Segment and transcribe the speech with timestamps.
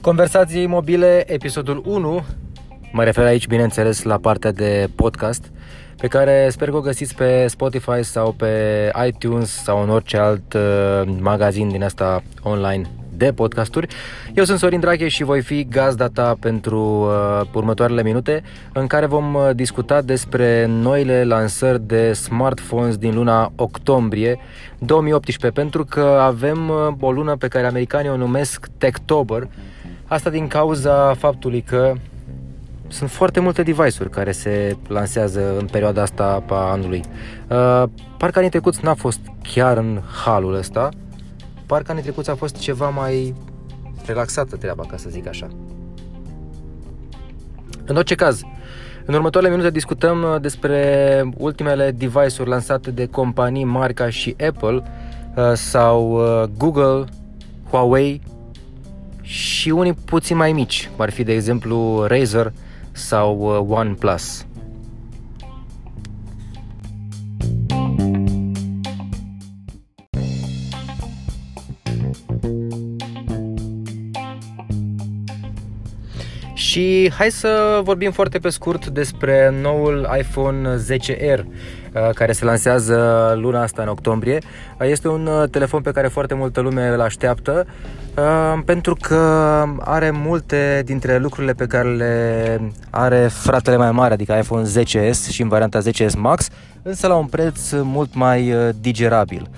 [0.00, 2.24] Conversații mobile, episodul 1.
[2.92, 5.50] Mă refer aici, bineînțeles, la partea de podcast
[5.96, 8.52] pe care sper că o găsiți pe Spotify sau pe
[9.06, 13.86] iTunes sau în orice alt uh, magazin din asta online de podcasturi.
[14.34, 18.42] Eu sunt Sorin Drache și voi fi gazda ta pentru uh, următoarele minute
[18.72, 24.38] în care vom uh, discuta despre noile lansări de smartphones din luna octombrie
[24.78, 29.48] 2018 pentru că avem uh, o lună pe care americanii o numesc Techtober
[30.06, 31.92] Asta din cauza faptului că
[32.88, 37.02] sunt foarte multe device-uri care se lansează în perioada asta a anului.
[37.48, 37.82] Uh,
[38.16, 39.20] parcă anii trecuți n-a fost
[39.54, 40.88] chiar în halul ăsta,
[41.70, 43.34] parcă anii trecuți a fost ceva mai
[44.06, 45.48] relaxată treaba, ca să zic așa.
[47.84, 48.42] În orice caz,
[49.04, 54.82] în următoarele minute discutăm uh, despre ultimele device-uri lansate de companii mari ca și Apple
[55.36, 57.04] uh, sau uh, Google,
[57.70, 58.20] Huawei
[59.20, 62.52] și unii puțin mai mici, cum ar fi de exemplu Razer
[62.92, 64.46] sau uh, OnePlus.
[76.60, 83.32] Și hai să vorbim foarte pe scurt despre noul iPhone 10R uh, care se lansează
[83.40, 84.38] luna asta în octombrie.
[84.80, 87.66] Uh, este un uh, telefon pe care foarte multă lume îl așteaptă
[88.64, 89.16] pentru că
[89.78, 95.42] are multe dintre lucrurile pe care le are fratele mai mare, adică iPhone 10s și
[95.42, 96.48] în varianta 10s Max,
[96.82, 99.50] însă la un preț mult mai digerabil.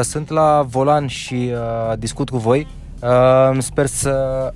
[0.00, 1.52] Sunt la volan și
[1.98, 2.66] discut cu voi.
[3.58, 4.52] Sper să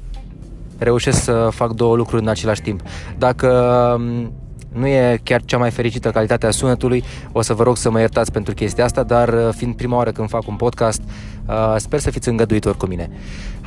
[0.78, 2.80] reușesc să fac două lucruri în același timp.
[3.18, 3.48] Dacă
[3.98, 4.32] mm,
[4.74, 8.32] nu e chiar cea mai fericită calitatea sunetului, o să vă rog să mă iertați
[8.32, 11.02] pentru chestia asta, dar uh, fiind prima oară când fac un podcast,
[11.46, 13.10] uh, sper să fiți îngăduitori cu mine.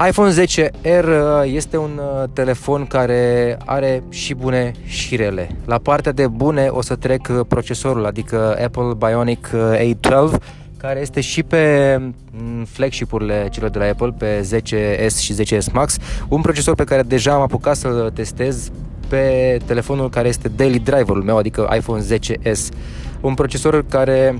[0.07, 2.01] iPhone 10R uh, este un
[2.33, 5.49] telefon care are și bune și rele.
[5.65, 10.35] La partea de bune o să trec procesorul, adică Apple Bionic A12,
[10.77, 11.95] care este și pe
[12.31, 17.01] mm, flagship-urile celor de la Apple, pe 10S și 10S Max, un procesor pe care
[17.01, 18.71] deja am apucat să-l testez
[19.07, 22.73] pe telefonul care este daily driverul meu, adică iPhone 10S.
[23.21, 24.39] Un procesor care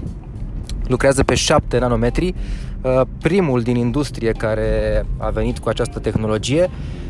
[0.88, 2.34] lucrează pe 7 nanometri,
[2.82, 6.70] uh, primul din industrie care a venit cu această tehnologie.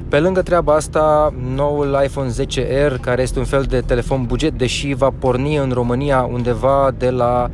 [0.09, 4.93] Pe lângă treaba asta, noul iPhone 10R, care este un fel de telefon buget, deși
[4.93, 7.49] va porni în România undeva de la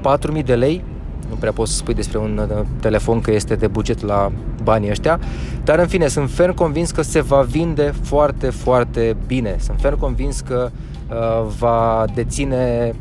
[0.00, 0.84] 4000 de lei,
[1.34, 4.90] nu prea poți să spui despre un uh, telefon că este de buget la banii
[4.90, 5.20] ăștia,
[5.64, 9.56] dar în fine, sunt ferm convins că se va vinde foarte, foarte bine.
[9.58, 10.70] Sunt ferm convins că
[11.10, 12.94] uh, va deține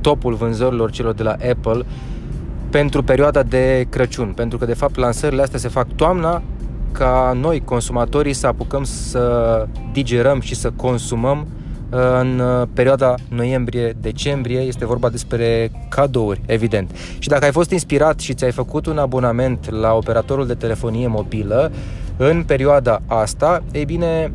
[0.00, 1.84] topul vânzărilor celor de la Apple
[2.70, 6.42] pentru perioada de Crăciun, pentru că de fapt lansările astea se fac toamna
[6.92, 11.46] ca noi consumatorii să apucăm să digerăm și să consumăm
[11.90, 14.60] în uh, perioada noiembrie-decembrie.
[14.60, 16.90] Este vorba despre cadouri, evident.
[17.18, 21.72] Și dacă ai fost inspirat și ți-ai făcut un abonament la operatorul de telefonie mobilă
[22.16, 24.32] în perioada asta, ei bine,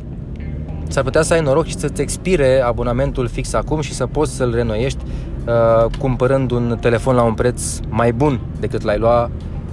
[0.88, 4.54] s-ar putea să ai noroc și să-ți expire abonamentul fix acum și să poți să-l
[4.54, 5.00] renoiești
[5.46, 9.32] uh, cumpărând un telefon la un preț mai bun decât l-ai lua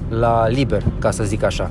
[0.09, 1.71] la liber, ca să zic așa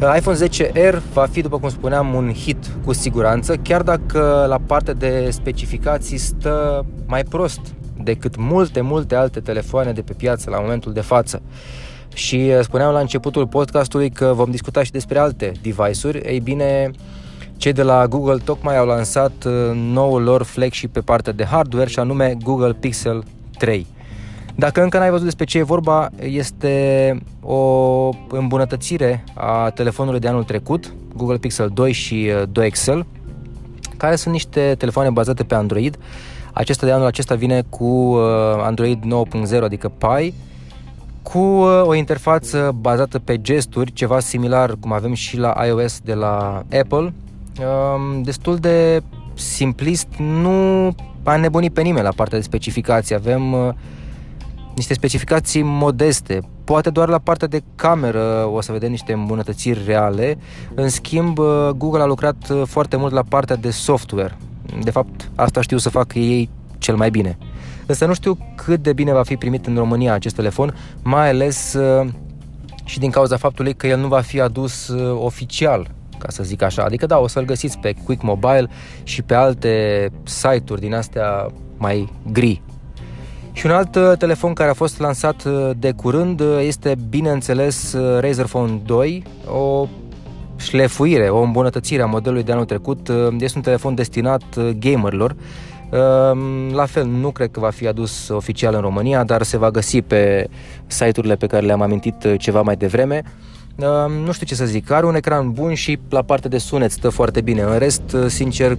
[0.00, 4.94] iPhone 10R va fi, după cum spuneam, un hit cu siguranță, chiar dacă la partea
[4.94, 7.60] de specificații stă mai prost
[8.02, 11.42] decât multe, multe alte telefoane de pe piață la momentul de față.
[12.14, 16.18] Și uh, spuneam la începutul podcastului că vom discuta și despre alte device-uri.
[16.18, 16.90] Ei bine,
[17.56, 21.88] cei de la Google tocmai au lansat uh, noul lor flagship pe partea de hardware
[21.88, 23.24] și anume Google Pixel
[23.58, 23.86] 3.
[24.60, 30.44] Dacă încă n-ai văzut despre ce e vorba, este o îmbunătățire a telefonului de anul
[30.44, 32.98] trecut, Google Pixel 2 și 2 uh, XL,
[33.96, 35.98] care sunt niște telefoane bazate pe Android.
[36.52, 38.22] Acesta de anul acesta vine cu uh,
[38.62, 38.98] Android
[39.54, 40.34] 9.0, adică Pie,
[41.22, 46.14] cu uh, o interfață bazată pe gesturi, ceva similar cum avem și la iOS de
[46.14, 47.12] la Apple,
[47.60, 49.02] um, destul de
[49.34, 50.88] simplist, nu
[51.22, 53.14] a nebunit pe nimeni la partea de specificații.
[53.14, 53.74] Avem
[54.74, 56.40] niște specificații modeste.
[56.64, 60.38] Poate doar la partea de cameră o să vedem niște îmbunătățiri reale.
[60.74, 64.36] În schimb, uh, Google a lucrat uh, foarte mult la partea de software.
[64.82, 67.38] De fapt, asta știu să facă ei cel mai bine.
[67.86, 71.72] Însă nu știu cât de bine va fi primit în România acest telefon, mai ales
[71.72, 72.08] uh,
[72.84, 76.82] și din cauza faptului că el nu va fi adus oficial ca să zic așa.
[76.82, 78.68] Adică da, o să-l găsiți pe Quick Mobile
[79.02, 81.46] și pe alte site-uri din astea
[81.76, 82.62] mai gri,
[83.52, 87.96] Și un alt uh, telefon care a fost lansat uh, de curând uh, este, bineînțeles,
[88.20, 89.88] Razer Phone 2, o
[90.56, 93.10] șlefuire, o îmbunătățire a modelului de anul trecut.
[93.38, 94.42] Este un telefon destinat
[94.78, 95.36] gamerilor.
[96.72, 100.02] La fel, nu cred că va fi adus oficial în România, dar se va găsi
[100.02, 100.48] pe
[100.86, 103.22] site-urile pe care le-am amintit ceva mai devreme.
[104.24, 107.08] Nu știu ce să zic, are un ecran bun și la partea de sunet stă
[107.08, 107.62] foarte bine.
[107.62, 108.78] În rest, sincer,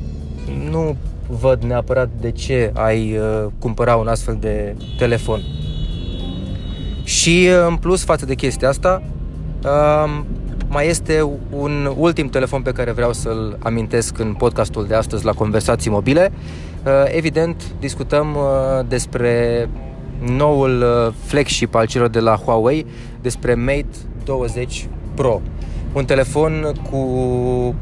[0.70, 0.96] nu
[1.40, 5.42] văd neapărat de ce ai uh, cumpăra un astfel de telefon.
[7.04, 9.04] Și uh, în plus față de chestia asta,
[9.64, 10.22] uh,
[10.68, 15.32] mai este un ultim telefon pe care vreau să-l amintesc în podcastul de astăzi la
[15.32, 16.32] Conversații Mobile.
[16.86, 19.70] Uh, evident, discutăm uh, despre
[20.38, 22.86] noul uh, flagship al celor de la Huawei,
[23.22, 23.88] despre Mate
[24.26, 25.42] 20 Pro.
[25.94, 27.76] Un telefon cu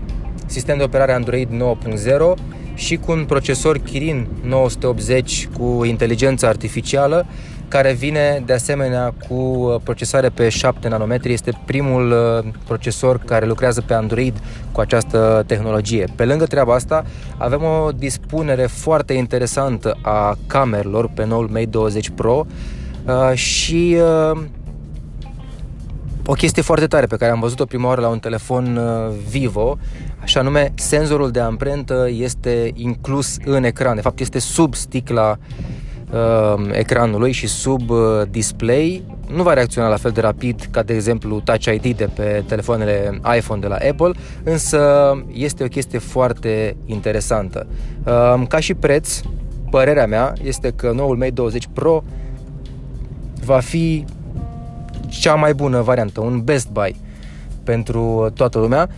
[0.45, 7.25] sistem de operare Android 9.0 și cu un procesor Kirin 980 cu inteligență artificială
[7.67, 11.33] care vine de asemenea cu uh, procesare pe 7 nanometri.
[11.33, 14.41] Este primul uh, procesor care lucrează pe Android
[14.71, 16.07] cu această tehnologie.
[16.15, 17.05] Pe lângă treaba asta,
[17.37, 22.45] avem o dispunere foarte interesantă a camerelor pe noul Mate 20 Pro
[23.05, 23.97] uh, și
[26.25, 28.79] o chestie foarte tare pe care am văzut-o prima oară la un telefon
[29.29, 29.77] Vivo
[30.23, 35.37] și anume senzorul de amprentă este inclus în ecran, de fapt este sub sticla
[36.11, 39.03] uh, ecranului și sub uh, display.
[39.27, 43.19] Nu va reacționa la fel de rapid ca de exemplu Touch ID de pe telefoanele
[43.37, 44.11] iPhone de la Apple,
[44.43, 47.67] însă este o chestie foarte interesantă.
[48.05, 49.19] Uh, ca și preț,
[49.69, 52.03] părerea mea este că noul Mate 20 Pro
[53.45, 54.05] va fi
[55.07, 56.95] cea mai bună variantă, un best buy
[57.63, 58.89] pentru toată lumea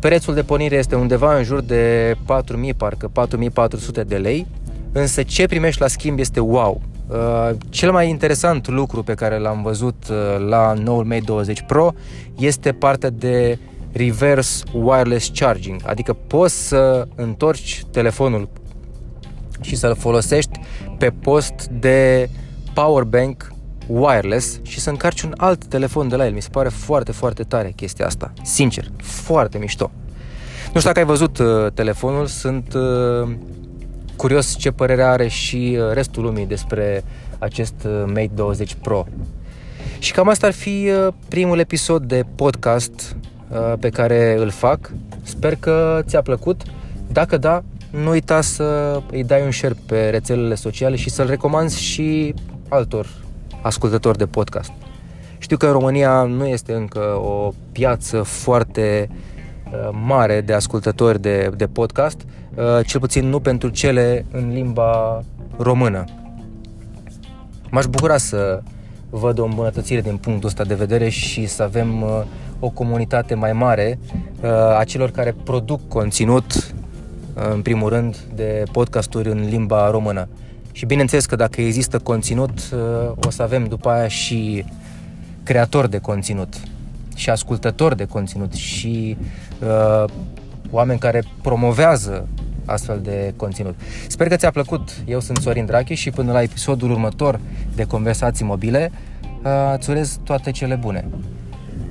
[0.00, 3.10] Prețul de pornire este undeva în jur de 4.000, parcă
[4.02, 4.46] 4.400 de lei,
[4.92, 6.80] însă ce primești la schimb este wow.
[7.08, 11.92] Uh, cel mai interesant lucru pe care l-am văzut uh, la noul Mate 20 Pro
[12.38, 13.58] este partea de
[13.92, 18.48] reverse wireless charging, adică poți să întorci telefonul
[19.60, 20.60] și să-l folosești
[20.98, 22.28] pe post de
[22.74, 23.52] power bank
[23.88, 26.32] wireless și să încarci un alt telefon de la el.
[26.32, 28.32] Mi se pare foarte, foarte tare chestia asta.
[28.42, 29.90] Sincer, foarte mișto.
[30.72, 33.28] Nu știu dacă ai văzut uh, telefonul, sunt uh,
[34.16, 37.04] curios ce părere are și uh, restul lumii despre
[37.38, 39.06] acest uh, Mate 20 Pro.
[39.98, 43.16] Și cam asta ar fi uh, primul episod de podcast
[43.48, 44.90] uh, pe care îl fac.
[45.22, 46.62] Sper că ți-a plăcut.
[47.12, 51.82] Dacă da, nu uita să îi dai un share pe rețelele sociale și să-l recomanzi
[51.82, 52.34] și
[52.68, 53.06] altor
[53.62, 54.70] ascultători de podcast.
[55.38, 61.50] Știu că în România nu este încă o piață foarte uh, mare de ascultători de,
[61.56, 62.20] de podcast,
[62.54, 65.22] uh, cel puțin nu pentru cele în limba
[65.56, 66.04] română.
[67.70, 68.62] M-aș bucura să
[69.10, 72.08] văd o îmbunătățire din punctul ăsta de vedere și să avem uh,
[72.60, 73.98] o comunitate mai mare
[74.78, 76.74] a celor care produc conținut,
[77.52, 80.28] în primul rând, de podcasturi în limba română.
[80.78, 84.64] Și bineînțeles că dacă există conținut, uh, o să avem după aia și
[85.42, 86.54] creator de conținut
[87.14, 89.16] și ascultător de conținut și
[89.60, 90.04] uh,
[90.70, 92.28] oameni care promovează
[92.64, 93.74] astfel de conținut.
[94.08, 94.90] Sper că ți-a plăcut.
[95.06, 97.40] Eu sunt Sorin Drache și până la episodul următor
[97.74, 98.92] de Conversații Mobile
[99.44, 101.08] uh, îți urez toate cele bune.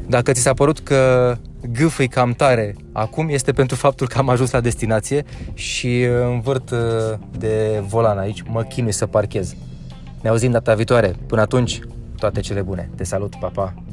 [0.08, 1.38] Dacă ți s-a părut că
[1.72, 6.80] gâfâi cam tare acum, este pentru faptul că am ajuns la destinație și învârt uh,
[7.38, 9.56] de volan aici, mă chinui să parchez.
[10.22, 11.16] Ne auzim data viitoare.
[11.28, 11.80] Până atunci,
[12.18, 12.90] toate cele bune.
[12.96, 13.87] Te salut, pa, pa!